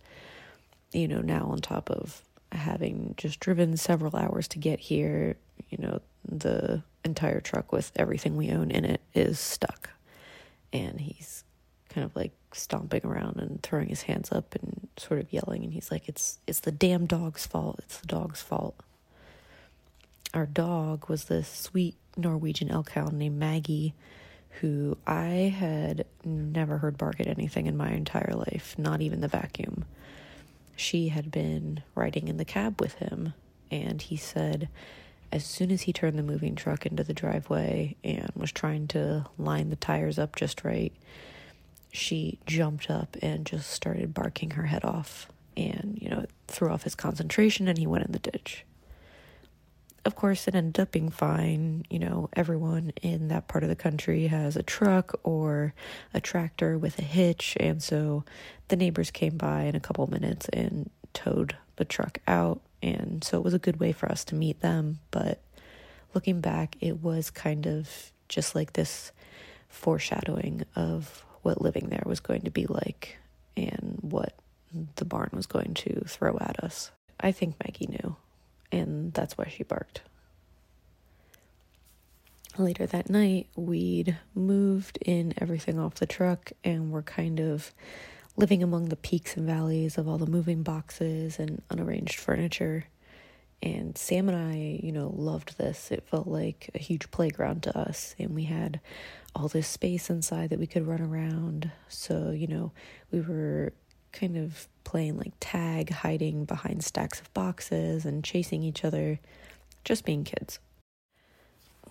you 0.92 1.08
know, 1.08 1.20
now 1.20 1.46
on 1.46 1.58
top 1.58 1.90
of 1.90 2.22
having 2.52 3.14
just 3.16 3.40
driven 3.40 3.76
several 3.76 4.16
hours 4.16 4.48
to 4.48 4.58
get 4.58 4.80
here, 4.80 5.36
you 5.68 5.78
know, 5.78 6.00
the 6.26 6.82
entire 7.04 7.40
truck 7.40 7.72
with 7.72 7.92
everything 7.96 8.36
we 8.36 8.50
own 8.50 8.70
in 8.70 8.84
it 8.84 9.00
is 9.14 9.38
stuck. 9.38 9.90
And 10.72 11.00
he's 11.00 11.44
kind 11.88 12.04
of 12.04 12.14
like 12.14 12.32
stomping 12.52 13.04
around 13.04 13.36
and 13.38 13.62
throwing 13.62 13.88
his 13.88 14.02
hands 14.02 14.30
up 14.32 14.54
and 14.54 14.88
sort 14.96 15.20
of 15.20 15.32
yelling. 15.32 15.64
And 15.64 15.72
he's 15.72 15.90
like 15.90 16.08
it's 16.08 16.38
it's 16.46 16.60
the 16.60 16.72
damn 16.72 17.06
dog's 17.06 17.46
fault. 17.46 17.80
It's 17.80 17.98
the 17.98 18.06
dog's 18.06 18.42
fault. 18.42 18.76
Our 20.34 20.46
dog 20.46 21.08
was 21.08 21.24
this 21.24 21.48
sweet 21.48 21.96
norwegian 22.16 22.70
elk 22.70 22.90
hound 22.90 23.18
named 23.18 23.38
maggie 23.38 23.94
who 24.60 24.96
i 25.06 25.54
had 25.56 26.04
never 26.24 26.78
heard 26.78 26.98
bark 26.98 27.20
at 27.20 27.26
anything 27.26 27.66
in 27.66 27.76
my 27.76 27.90
entire 27.90 28.34
life 28.34 28.74
not 28.78 29.00
even 29.00 29.20
the 29.20 29.28
vacuum 29.28 29.84
she 30.80 31.08
had 31.08 31.30
been 31.30 31.82
riding 31.94 32.28
in 32.28 32.36
the 32.36 32.44
cab 32.44 32.80
with 32.80 32.94
him 32.94 33.34
and 33.70 34.02
he 34.02 34.16
said 34.16 34.68
as 35.32 35.44
soon 35.44 35.70
as 35.70 35.82
he 35.82 35.92
turned 35.92 36.18
the 36.18 36.22
moving 36.22 36.56
truck 36.56 36.86
into 36.86 37.04
the 37.04 37.14
driveway 37.14 37.94
and 38.02 38.30
was 38.34 38.50
trying 38.50 38.88
to 38.88 39.24
line 39.38 39.70
the 39.70 39.76
tires 39.76 40.18
up 40.18 40.34
just 40.34 40.64
right 40.64 40.92
she 41.92 42.38
jumped 42.46 42.90
up 42.90 43.16
and 43.22 43.46
just 43.46 43.70
started 43.70 44.14
barking 44.14 44.52
her 44.52 44.66
head 44.66 44.84
off 44.84 45.28
and, 45.56 45.98
you 46.00 46.08
know, 46.08 46.24
threw 46.46 46.70
off 46.70 46.84
his 46.84 46.94
concentration 46.94 47.68
and 47.68 47.78
he 47.78 47.86
went 47.86 48.06
in 48.06 48.12
the 48.12 48.18
ditch. 48.18 48.64
Of 50.04 50.16
course, 50.16 50.48
it 50.48 50.54
ended 50.54 50.80
up 50.80 50.92
being 50.92 51.10
fine. 51.10 51.84
You 51.90 51.98
know, 51.98 52.30
everyone 52.34 52.92
in 53.02 53.28
that 53.28 53.48
part 53.48 53.62
of 53.62 53.68
the 53.68 53.76
country 53.76 54.28
has 54.28 54.56
a 54.56 54.62
truck 54.62 55.18
or 55.22 55.74
a 56.14 56.20
tractor 56.20 56.78
with 56.78 56.98
a 56.98 57.02
hitch. 57.02 57.56
And 57.60 57.82
so 57.82 58.24
the 58.68 58.76
neighbors 58.76 59.10
came 59.10 59.36
by 59.36 59.64
in 59.64 59.74
a 59.74 59.80
couple 59.80 60.06
minutes 60.06 60.48
and 60.48 60.90
towed 61.12 61.56
the 61.76 61.84
truck 61.84 62.18
out. 62.26 62.62
And 62.82 63.22
so 63.22 63.36
it 63.36 63.44
was 63.44 63.54
a 63.54 63.58
good 63.58 63.78
way 63.78 63.92
for 63.92 64.10
us 64.10 64.24
to 64.26 64.34
meet 64.34 64.60
them. 64.60 65.00
But 65.10 65.42
looking 66.14 66.40
back, 66.40 66.76
it 66.80 67.02
was 67.02 67.30
kind 67.30 67.66
of 67.66 68.12
just 68.28 68.54
like 68.54 68.72
this 68.72 69.12
foreshadowing 69.68 70.64
of 70.76 71.24
what 71.42 71.60
living 71.60 71.88
there 71.88 72.02
was 72.06 72.20
going 72.20 72.42
to 72.42 72.50
be 72.50 72.66
like 72.66 73.18
and 73.56 73.98
what 74.00 74.34
the 74.96 75.04
barn 75.04 75.30
was 75.32 75.46
going 75.46 75.74
to 75.74 76.04
throw 76.06 76.38
at 76.40 76.62
us. 76.62 76.90
I 77.18 77.32
think 77.32 77.56
Maggie 77.62 77.86
knew, 77.86 78.16
and 78.72 79.12
that's 79.12 79.36
why 79.36 79.48
she 79.48 79.62
barked. 79.62 80.02
Later 82.58 82.86
that 82.86 83.08
night, 83.08 83.48
we'd 83.54 84.18
moved 84.34 84.98
in 85.02 85.32
everything 85.38 85.78
off 85.78 85.94
the 85.94 86.06
truck 86.06 86.52
and 86.64 86.90
were 86.90 87.02
kind 87.02 87.40
of 87.40 87.72
living 88.36 88.62
among 88.62 88.88
the 88.88 88.96
peaks 88.96 89.36
and 89.36 89.46
valleys 89.46 89.98
of 89.98 90.08
all 90.08 90.18
the 90.18 90.26
moving 90.26 90.62
boxes 90.62 91.38
and 91.38 91.62
unarranged 91.70 92.18
furniture. 92.18 92.86
And 93.62 93.96
Sam 93.96 94.28
and 94.28 94.38
I, 94.38 94.80
you 94.82 94.90
know, 94.90 95.12
loved 95.14 95.58
this. 95.58 95.90
It 95.90 96.08
felt 96.08 96.26
like 96.26 96.70
a 96.74 96.78
huge 96.78 97.10
playground 97.10 97.62
to 97.64 97.78
us, 97.78 98.14
and 98.18 98.34
we 98.34 98.44
had 98.44 98.80
all 99.34 99.48
this 99.48 99.68
space 99.68 100.10
inside 100.10 100.50
that 100.50 100.58
we 100.58 100.66
could 100.66 100.86
run 100.86 101.02
around. 101.02 101.70
So, 101.88 102.30
you 102.30 102.46
know, 102.46 102.72
we 103.12 103.20
were 103.20 103.72
kind 104.12 104.36
of 104.36 104.68
playing 104.84 105.18
like 105.18 105.32
tag, 105.40 105.90
hiding 105.90 106.44
behind 106.44 106.82
stacks 106.84 107.20
of 107.20 107.32
boxes 107.34 108.04
and 108.04 108.24
chasing 108.24 108.62
each 108.62 108.84
other, 108.84 109.18
just 109.84 110.04
being 110.04 110.24
kids. 110.24 110.58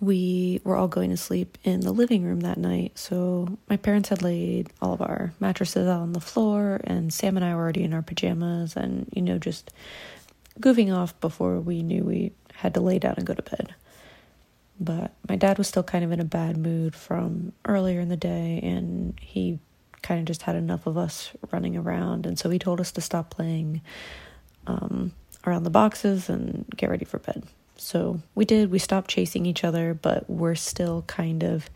We 0.00 0.60
were 0.64 0.76
all 0.76 0.88
going 0.88 1.10
to 1.10 1.16
sleep 1.16 1.58
in 1.62 1.80
the 1.80 1.92
living 1.92 2.24
room 2.24 2.40
that 2.40 2.56
night, 2.56 2.98
so 2.98 3.58
my 3.68 3.76
parents 3.76 4.08
had 4.08 4.22
laid 4.22 4.70
all 4.80 4.94
of 4.94 5.02
our 5.02 5.34
mattresses 5.40 5.86
out 5.86 6.00
on 6.00 6.14
the 6.14 6.20
floor, 6.20 6.80
and 6.84 7.12
Sam 7.12 7.36
and 7.36 7.44
I 7.44 7.54
were 7.54 7.60
already 7.60 7.84
in 7.84 7.92
our 7.92 8.00
pajamas 8.00 8.76
and, 8.76 9.08
you 9.14 9.20
know, 9.20 9.38
just 9.38 9.70
goofing 10.58 10.94
off 10.94 11.18
before 11.20 11.60
we 11.60 11.82
knew 11.82 12.04
we 12.04 12.32
had 12.54 12.74
to 12.74 12.80
lay 12.80 12.98
down 12.98 13.14
and 13.18 13.26
go 13.26 13.34
to 13.34 13.42
bed. 13.42 13.74
But 14.78 15.12
my 15.28 15.36
dad 15.36 15.58
was 15.58 15.68
still 15.68 15.82
kind 15.82 16.02
of 16.02 16.12
in 16.12 16.20
a 16.20 16.24
bad 16.24 16.56
mood 16.56 16.94
from 16.94 17.52
earlier 17.66 18.00
in 18.00 18.08
the 18.08 18.16
day, 18.16 18.60
and 18.62 19.18
he 19.20 19.58
kind 20.02 20.20
of 20.20 20.26
just 20.26 20.42
had 20.42 20.56
enough 20.56 20.86
of 20.86 20.96
us 20.96 21.30
running 21.52 21.76
around. 21.76 22.26
And 22.26 22.38
so 22.38 22.50
he 22.50 22.58
told 22.58 22.80
us 22.80 22.92
to 22.92 23.00
stop 23.00 23.30
playing 23.30 23.80
um, 24.66 25.12
around 25.46 25.64
the 25.64 25.70
boxes 25.70 26.28
and 26.28 26.64
get 26.76 26.90
ready 26.90 27.04
for 27.04 27.18
bed. 27.18 27.44
So 27.76 28.20
we 28.34 28.44
did. 28.44 28.70
We 28.70 28.78
stopped 28.78 29.10
chasing 29.10 29.46
each 29.46 29.64
other, 29.64 29.94
but 29.94 30.28
we're 30.28 30.54
still 30.54 31.02
kind 31.06 31.42
of 31.42 31.70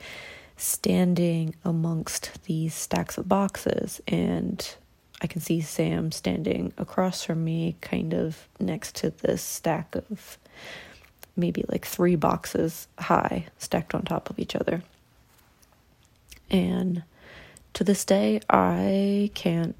standing 0.57 1.55
amongst 1.65 2.45
these 2.45 2.75
stacks 2.75 3.19
of 3.19 3.29
boxes. 3.29 4.01
And 4.07 4.77
I 5.23 5.27
can 5.27 5.41
see 5.41 5.61
Sam 5.63 6.13
standing 6.13 6.73
across 6.77 7.25
from 7.25 7.43
me, 7.45 7.77
kind 7.81 8.13
of 8.13 8.47
next 8.61 8.97
to 8.97 9.11
this 9.11 9.43
stack 9.43 9.97
of 9.97 10.39
maybe 11.37 11.65
like 11.69 11.85
three 11.87 12.17
boxes 12.17 12.87
high 12.99 13.47
stacked 13.59 13.95
on 13.95 14.03
top 14.03 14.31
of 14.31 14.39
each 14.39 14.55
other. 14.55 14.83
And 16.51 17.03
to 17.75 17.85
this 17.85 18.05
day, 18.05 18.41
I 18.49 19.31
can't 19.35 19.77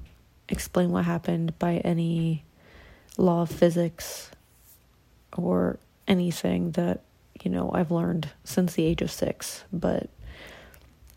explain 0.47 0.91
what 0.91 1.05
happened 1.05 1.57
by 1.57 1.77
any 1.77 2.43
law 3.17 3.41
of 3.43 3.49
physics 3.49 4.29
or 5.35 5.79
anything 6.07 6.71
that, 6.71 7.01
you 7.41 7.49
know, 7.49 7.71
I've 7.73 7.91
learned 7.91 8.29
since 8.43 8.73
the 8.73 8.85
age 8.85 9.01
of 9.01 9.11
six. 9.11 9.63
But 9.73 10.09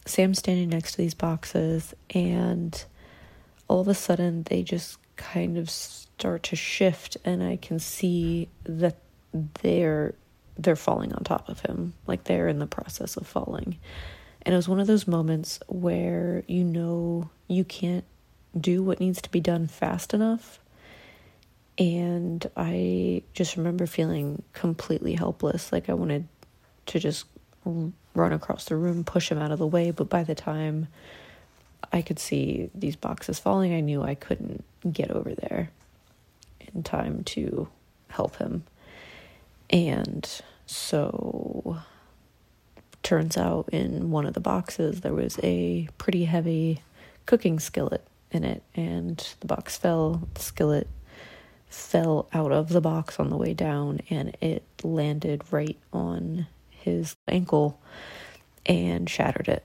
Sam's 0.06 0.38
standing 0.38 0.70
next 0.70 0.92
to 0.92 0.99
these 0.99 1.14
boxes, 1.14 1.94
and 2.14 2.85
all 3.68 3.80
of 3.80 3.88
a 3.88 3.94
sudden 3.94 4.44
they 4.44 4.62
just 4.62 4.99
kind 5.16 5.58
of 5.58 5.68
start 5.68 6.44
to 6.44 6.56
shift, 6.56 7.16
and 7.25 7.42
I 7.42 7.56
can 7.56 7.78
see 7.78 8.49
that 8.64 8.97
they're 9.62 10.14
they're 10.61 10.75
falling 10.75 11.12
on 11.12 11.23
top 11.23 11.49
of 11.49 11.61
him, 11.61 11.94
like 12.08 12.25
they're 12.25 12.49
in 12.49 12.58
the 12.58 12.66
process 12.66 13.16
of 13.16 13.26
falling. 13.26 13.78
And 14.42 14.54
it 14.54 14.57
was 14.57 14.68
one 14.68 14.80
of 14.80 14.87
those 14.87 15.07
moments 15.07 15.61
where 15.66 16.45
you 16.47 16.64
know 16.64 17.30
you 17.49 17.64
can't 17.64 18.04
do 18.59 18.83
what 18.83 19.00
needs 19.00 19.21
to 19.23 19.30
be 19.30 19.40
done 19.40 19.66
fast 19.66 20.14
enough. 20.14 20.59
And 21.76 22.49
I 22.57 23.23
just 23.35 23.57
remember 23.57 23.87
feeling 23.87 24.42
completely 24.52 25.14
helpless. 25.14 25.73
Like 25.73 25.88
I 25.88 25.95
wanted 25.95 26.26
to 26.87 26.99
just 26.99 27.26
run 27.64 28.33
across 28.33 28.64
the 28.64 28.76
room, 28.76 29.04
push 29.04 29.30
him 29.30 29.38
out 29.38 29.52
of 29.52 29.59
the 29.59 29.66
way. 29.66 29.90
But 29.90 30.09
by 30.09 30.25
the 30.25 30.35
time 30.35 30.88
I 31.92 32.02
could 32.02 32.18
see 32.18 32.71
these 32.75 32.97
boxes 32.97 33.38
falling, 33.38 33.73
I 33.75 33.80
knew 33.80 34.02
I 34.02 34.14
couldn't 34.14 34.64
get 34.90 35.11
over 35.11 35.35
there 35.35 35.71
in 36.75 36.83
time 36.83 37.25
to 37.25 37.68
help 38.09 38.37
him. 38.37 38.64
And 39.71 40.28
so 40.66 41.78
turns 43.09 43.38
out 43.38 43.67
in 43.73 44.11
one 44.11 44.27
of 44.27 44.35
the 44.35 44.41
boxes 44.41 45.00
there 45.00 45.15
was 45.15 45.38
a 45.43 45.88
pretty 45.97 46.27
heavy 46.27 46.83
cooking 47.25 47.59
skillet 47.59 48.07
in 48.31 48.45
it 48.45 48.62
and 48.75 49.35
the 49.41 49.47
box 49.47 49.79
fell 49.79 50.29
the 50.35 50.43
skillet 50.43 50.87
fell 51.71 52.29
out 52.35 52.53
of 52.53 52.69
the 52.69 52.83
box 52.83 53.19
on 53.19 53.31
the 53.31 53.37
way 53.38 53.55
down 53.55 53.99
and 54.11 54.37
it 54.43 54.62
landed 54.83 55.43
right 55.50 55.79
on 55.91 56.47
his 56.69 57.17
ankle 57.27 57.81
and 58.67 59.09
shattered 59.09 59.49
it 59.49 59.65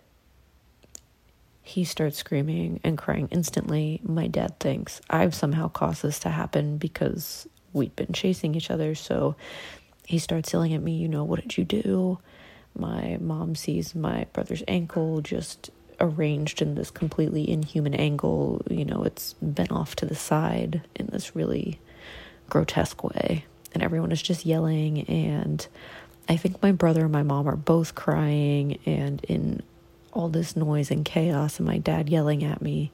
he 1.62 1.84
starts 1.84 2.16
screaming 2.18 2.80
and 2.82 2.98
crying 2.98 3.28
instantly 3.30 4.00
my 4.04 4.26
dad 4.26 4.58
thinks 4.58 5.02
i've 5.10 5.36
somehow 5.36 5.68
caused 5.68 6.02
this 6.02 6.18
to 6.18 6.30
happen 6.30 6.78
because 6.78 7.46
we'd 7.74 7.94
been 7.98 8.14
chasing 8.14 8.56
each 8.56 8.72
other 8.72 8.96
so 8.96 9.36
he 10.06 10.20
starts 10.20 10.52
yelling 10.52 10.74
at 10.74 10.82
me, 10.82 10.96
you 10.96 11.08
know, 11.08 11.24
what 11.24 11.42
did 11.42 11.58
you 11.58 11.64
do? 11.64 12.20
My 12.76 13.18
mom 13.22 13.56
sees 13.56 13.94
my 13.96 14.26
brother's 14.34 14.64
ankle 14.68 15.22
just 15.22 15.70
arranged 16.00 16.62
in 16.62 16.76
this 16.76 16.92
completely 16.92 17.50
inhuman 17.50 17.94
angle. 17.94 18.62
You 18.70 18.86
know, 18.86 19.04
it's 19.04 19.36
bent 19.42 19.72
off 19.72 19.96
to 19.98 20.06
the 20.06 20.16
side 20.16 20.82
in 20.96 21.08
this 21.08 21.36
really 21.36 21.80
grotesque 22.50 23.04
way. 23.04 23.46
And 23.74 23.84
everyone 23.84 24.12
is 24.12 24.22
just 24.22 24.46
yelling. 24.46 25.02
And 25.08 25.66
I 26.28 26.38
think 26.38 26.62
my 26.62 26.72
brother 26.72 27.04
and 27.04 27.12
my 27.12 27.24
mom 27.24 27.48
are 27.48 27.56
both 27.56 27.96
crying 27.96 28.80
and 28.86 29.24
in 29.26 29.62
all 30.12 30.30
this 30.30 30.56
noise 30.56 30.92
and 30.92 31.04
chaos, 31.04 31.58
and 31.58 31.66
my 31.66 31.80
dad 31.80 32.08
yelling 32.08 32.44
at 32.44 32.62
me. 32.62 32.92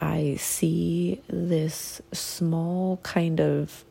I 0.00 0.36
see 0.38 1.22
this 1.28 2.00
small 2.12 2.96
kind 3.02 3.40
of 3.40 3.84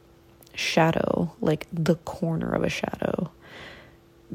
shadow, 0.54 1.34
like 1.40 1.68
the 1.72 1.96
corner 1.96 2.52
of 2.52 2.64
a 2.64 2.70
shadow, 2.70 3.32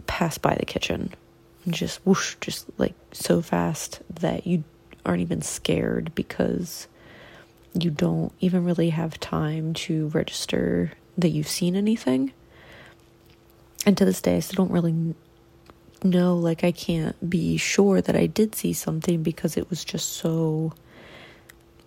pass 0.07 0.39
by 0.39 0.55
the 0.55 0.67
kitchen. 0.67 1.15
And 1.65 1.75
just 1.75 2.01
whoosh, 2.07 2.37
just 2.41 2.67
like 2.79 2.95
so 3.13 3.43
fast 3.43 4.01
that 4.21 4.47
you 4.47 4.65
aren't 5.05 5.23
even 5.23 5.43
scared 5.43 6.15
because 6.15 6.89
you 7.75 7.91
don't 7.91 8.33
even 8.41 8.65
really 8.65 8.91
have 8.91 9.21
time 9.21 9.75
to 9.75 10.09
register 10.09 10.93
that 11.19 11.31
you've 11.31 11.49
seen 11.49 11.77
anything. 11.77 12.33
And 13.85 13.97
to 13.99 14.05
this 14.05 14.21
day, 14.21 14.37
I 14.37 14.41
still 14.41 14.65
don't 14.65 14.73
really 14.73 15.15
know, 16.03 16.37
like, 16.37 16.65
I 16.65 16.73
can't 16.73 17.29
be 17.29 17.57
sure 17.57 18.01
that 18.01 18.17
I 18.17 18.27
did 18.27 18.55
see 18.55 18.73
something 18.73 19.23
because 19.23 19.57
it 19.57 19.71
was 19.71 19.85
just 19.85 20.15
so 20.15 20.73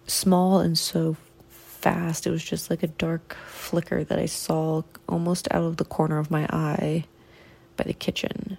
small 0.07 0.59
and 0.59 0.77
so 0.77 1.17
fast. 1.49 2.25
It 2.25 2.31
was 2.31 2.43
just 2.43 2.69
like 2.69 2.83
a 2.83 2.87
dark 2.87 3.35
flicker 3.47 4.03
that 4.03 4.19
I 4.19 4.25
saw 4.25 4.83
almost 5.07 5.47
out 5.51 5.63
of 5.63 5.77
the 5.77 5.85
corner 5.85 6.19
of 6.19 6.31
my 6.31 6.45
eye 6.49 7.05
by 7.79 7.85
the 7.85 7.93
kitchen. 7.93 8.57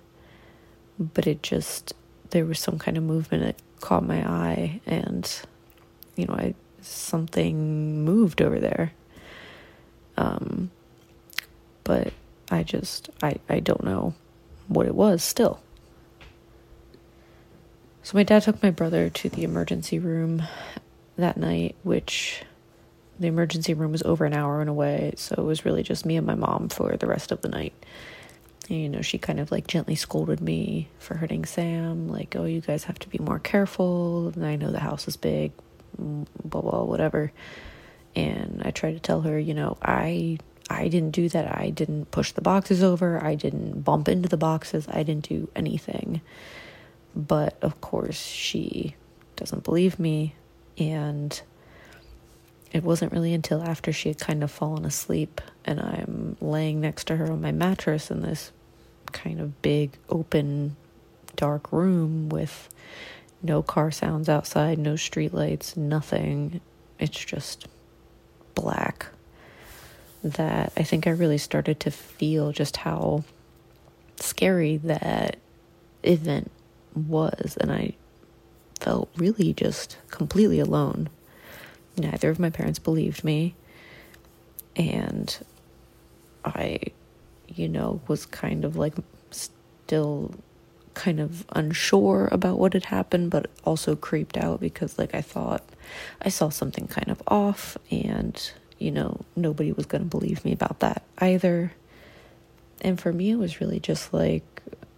But 0.98 1.26
it 1.26 1.42
just, 1.42 1.92
there 2.30 2.44
was 2.44 2.58
some 2.58 2.78
kind 2.78 2.96
of 2.96 3.04
movement 3.04 3.42
that 3.44 3.56
caught 3.80 4.04
my 4.04 4.26
eye, 4.28 4.80
and, 4.86 5.30
you 6.16 6.26
know, 6.26 6.34
I, 6.34 6.54
something 6.80 8.04
moved 8.04 8.42
over 8.42 8.58
there. 8.58 8.92
Um, 10.16 10.70
but 11.84 12.12
I 12.50 12.62
just, 12.62 13.10
I, 13.22 13.36
I 13.48 13.60
don't 13.60 13.84
know 13.84 14.14
what 14.68 14.86
it 14.86 14.94
was 14.94 15.22
still. 15.22 15.60
So 18.02 18.16
my 18.16 18.22
dad 18.22 18.42
took 18.42 18.62
my 18.62 18.70
brother 18.70 19.08
to 19.08 19.28
the 19.28 19.44
emergency 19.44 19.98
room 19.98 20.42
that 21.16 21.36
night, 21.36 21.76
which 21.82 22.42
the 23.18 23.28
emergency 23.28 23.74
room 23.74 23.92
was 23.92 24.02
over 24.02 24.24
an 24.24 24.32
hour 24.32 24.60
and 24.60 24.70
away, 24.70 25.12
so 25.16 25.34
it 25.38 25.44
was 25.44 25.64
really 25.64 25.82
just 25.82 26.06
me 26.06 26.16
and 26.16 26.26
my 26.26 26.34
mom 26.34 26.68
for 26.70 26.96
the 26.96 27.06
rest 27.06 27.30
of 27.30 27.42
the 27.42 27.48
night. 27.48 27.74
You 28.70 28.88
know, 28.88 29.02
she 29.02 29.18
kind 29.18 29.40
of 29.40 29.50
like 29.50 29.66
gently 29.66 29.96
scolded 29.96 30.40
me 30.40 30.88
for 31.00 31.16
hurting 31.16 31.44
Sam, 31.44 32.08
like, 32.08 32.36
oh, 32.36 32.44
you 32.44 32.60
guys 32.60 32.84
have 32.84 33.00
to 33.00 33.08
be 33.08 33.18
more 33.18 33.40
careful. 33.40 34.28
And 34.28 34.46
I 34.46 34.54
know 34.54 34.70
the 34.70 34.78
house 34.78 35.08
is 35.08 35.16
big, 35.16 35.50
blah, 35.98 36.60
blah, 36.60 36.84
whatever. 36.84 37.32
And 38.14 38.62
I 38.64 38.70
tried 38.70 38.92
to 38.92 39.00
tell 39.00 39.22
her, 39.22 39.38
you 39.38 39.54
know, 39.54 39.76
I 39.82 40.38
I 40.68 40.86
didn't 40.86 41.10
do 41.10 41.28
that. 41.30 41.58
I 41.58 41.70
didn't 41.70 42.12
push 42.12 42.30
the 42.30 42.42
boxes 42.42 42.80
over. 42.80 43.22
I 43.22 43.34
didn't 43.34 43.82
bump 43.82 44.08
into 44.08 44.28
the 44.28 44.36
boxes. 44.36 44.86
I 44.88 45.02
didn't 45.02 45.28
do 45.28 45.48
anything. 45.56 46.20
But 47.14 47.58
of 47.62 47.80
course, 47.80 48.20
she 48.20 48.94
doesn't 49.34 49.64
believe 49.64 49.98
me. 49.98 50.36
And 50.78 51.42
it 52.72 52.84
wasn't 52.84 53.12
really 53.12 53.34
until 53.34 53.62
after 53.62 53.92
she 53.92 54.10
had 54.10 54.20
kind 54.20 54.44
of 54.44 54.50
fallen 54.52 54.84
asleep 54.84 55.40
and 55.64 55.80
I'm 55.80 56.36
laying 56.40 56.80
next 56.80 57.08
to 57.08 57.16
her 57.16 57.30
on 57.30 57.40
my 57.40 57.50
mattress 57.50 58.10
in 58.12 58.22
this 58.22 58.52
kind 59.10 59.40
of 59.40 59.60
big, 59.62 59.92
open, 60.08 60.76
dark 61.36 61.72
room 61.72 62.28
with 62.28 62.68
no 63.42 63.62
car 63.62 63.90
sounds 63.90 64.28
outside, 64.28 64.78
no 64.78 64.96
street 64.96 65.32
lights, 65.32 65.76
nothing. 65.76 66.60
It's 66.98 67.24
just 67.24 67.66
black. 68.54 69.06
That 70.22 70.72
I 70.76 70.82
think 70.82 71.06
I 71.06 71.10
really 71.10 71.38
started 71.38 71.80
to 71.80 71.90
feel 71.90 72.52
just 72.52 72.78
how 72.78 73.24
scary 74.16 74.76
that 74.78 75.36
event 76.02 76.50
was. 76.94 77.56
And 77.58 77.72
I 77.72 77.94
felt 78.78 79.08
really 79.16 79.54
just 79.54 79.96
completely 80.10 80.60
alone 80.60 81.08
neither 81.96 82.30
of 82.30 82.38
my 82.38 82.50
parents 82.50 82.78
believed 82.78 83.24
me. 83.24 83.54
And 84.76 85.36
I, 86.44 86.80
you 87.54 87.68
know, 87.68 88.00
was 88.08 88.26
kind 88.26 88.64
of 88.64 88.76
like 88.76 88.94
still 89.30 90.34
kind 90.94 91.20
of 91.20 91.44
unsure 91.50 92.28
about 92.32 92.58
what 92.58 92.72
had 92.72 92.84
happened, 92.84 93.30
but 93.30 93.50
also 93.64 93.96
creeped 93.96 94.36
out 94.36 94.60
because, 94.60 94.98
like, 94.98 95.14
I 95.14 95.22
thought 95.22 95.64
I 96.20 96.28
saw 96.28 96.48
something 96.48 96.86
kind 96.86 97.08
of 97.08 97.22
off, 97.26 97.76
and, 97.90 98.52
you 98.78 98.90
know, 98.90 99.20
nobody 99.36 99.72
was 99.72 99.86
going 99.86 100.02
to 100.02 100.08
believe 100.08 100.44
me 100.44 100.52
about 100.52 100.80
that 100.80 101.02
either. 101.18 101.72
And 102.80 103.00
for 103.00 103.12
me, 103.12 103.30
it 103.30 103.36
was 103.36 103.60
really 103.60 103.80
just 103.80 104.12
like, 104.12 104.44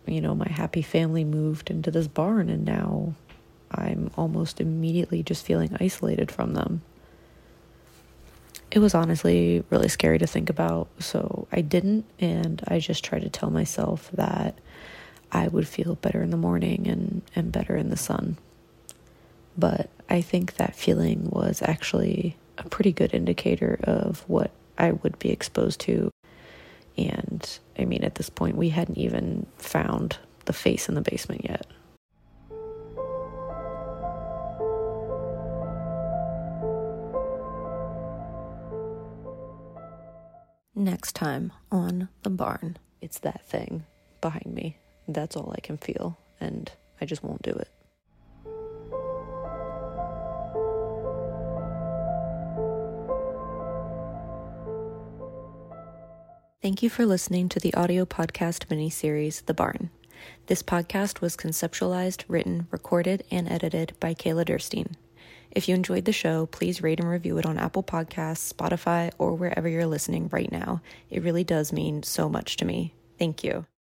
you 0.06 0.20
know, 0.20 0.34
my 0.34 0.48
happy 0.48 0.82
family 0.82 1.24
moved 1.24 1.70
into 1.70 1.90
this 1.90 2.08
barn, 2.08 2.48
and 2.48 2.64
now 2.64 3.14
I'm 3.70 4.10
almost 4.16 4.60
immediately 4.60 5.22
just 5.22 5.44
feeling 5.44 5.76
isolated 5.80 6.30
from 6.30 6.54
them. 6.54 6.82
It 8.72 8.78
was 8.78 8.94
honestly 8.94 9.62
really 9.68 9.88
scary 9.88 10.18
to 10.18 10.26
think 10.26 10.48
about, 10.48 10.88
so 10.98 11.46
I 11.52 11.60
didn't, 11.60 12.06
and 12.18 12.62
I 12.66 12.78
just 12.78 13.04
tried 13.04 13.20
to 13.20 13.28
tell 13.28 13.50
myself 13.50 14.10
that 14.12 14.58
I 15.30 15.48
would 15.48 15.68
feel 15.68 15.96
better 15.96 16.22
in 16.22 16.30
the 16.30 16.38
morning 16.38 16.88
and, 16.88 17.20
and 17.36 17.52
better 17.52 17.76
in 17.76 17.90
the 17.90 17.98
sun. 17.98 18.38
But 19.58 19.90
I 20.08 20.22
think 20.22 20.54
that 20.54 20.74
feeling 20.74 21.28
was 21.28 21.60
actually 21.60 22.38
a 22.56 22.66
pretty 22.66 22.92
good 22.92 23.12
indicator 23.12 23.78
of 23.82 24.24
what 24.26 24.50
I 24.78 24.92
would 24.92 25.18
be 25.18 25.28
exposed 25.28 25.78
to. 25.80 26.10
And 26.96 27.46
I 27.78 27.84
mean, 27.84 28.04
at 28.04 28.14
this 28.14 28.30
point, 28.30 28.56
we 28.56 28.70
hadn't 28.70 28.96
even 28.96 29.44
found 29.58 30.16
the 30.46 30.54
face 30.54 30.88
in 30.88 30.94
the 30.94 31.02
basement 31.02 31.44
yet. 31.44 31.66
Next 40.82 41.14
time 41.14 41.52
on 41.70 42.08
The 42.24 42.30
Barn. 42.30 42.76
It's 43.00 43.20
that 43.20 43.46
thing 43.46 43.84
behind 44.20 44.46
me. 44.46 44.78
That's 45.06 45.36
all 45.36 45.54
I 45.56 45.60
can 45.60 45.76
feel, 45.76 46.18
and 46.40 46.72
I 47.00 47.04
just 47.04 47.22
won't 47.22 47.40
do 47.42 47.52
it. 47.52 47.68
Thank 56.60 56.82
you 56.82 56.90
for 56.90 57.06
listening 57.06 57.48
to 57.50 57.60
the 57.60 57.72
audio 57.74 58.04
podcast 58.04 58.66
miniseries, 58.66 59.46
The 59.46 59.54
Barn. 59.54 59.90
This 60.46 60.64
podcast 60.64 61.20
was 61.20 61.36
conceptualized, 61.36 62.24
written, 62.26 62.66
recorded, 62.72 63.22
and 63.30 63.48
edited 63.48 63.92
by 64.00 64.14
Kayla 64.14 64.46
Derstein. 64.46 64.94
If 65.52 65.68
you 65.68 65.74
enjoyed 65.74 66.06
the 66.06 66.12
show, 66.12 66.46
please 66.46 66.82
rate 66.82 66.98
and 66.98 67.08
review 67.08 67.36
it 67.36 67.44
on 67.44 67.58
Apple 67.58 67.82
Podcasts, 67.82 68.52
Spotify, 68.52 69.12
or 69.18 69.34
wherever 69.34 69.68
you're 69.68 69.86
listening 69.86 70.28
right 70.32 70.50
now. 70.50 70.80
It 71.10 71.22
really 71.22 71.44
does 71.44 71.72
mean 71.72 72.02
so 72.02 72.28
much 72.28 72.56
to 72.56 72.64
me. 72.64 72.94
Thank 73.18 73.44
you. 73.44 73.66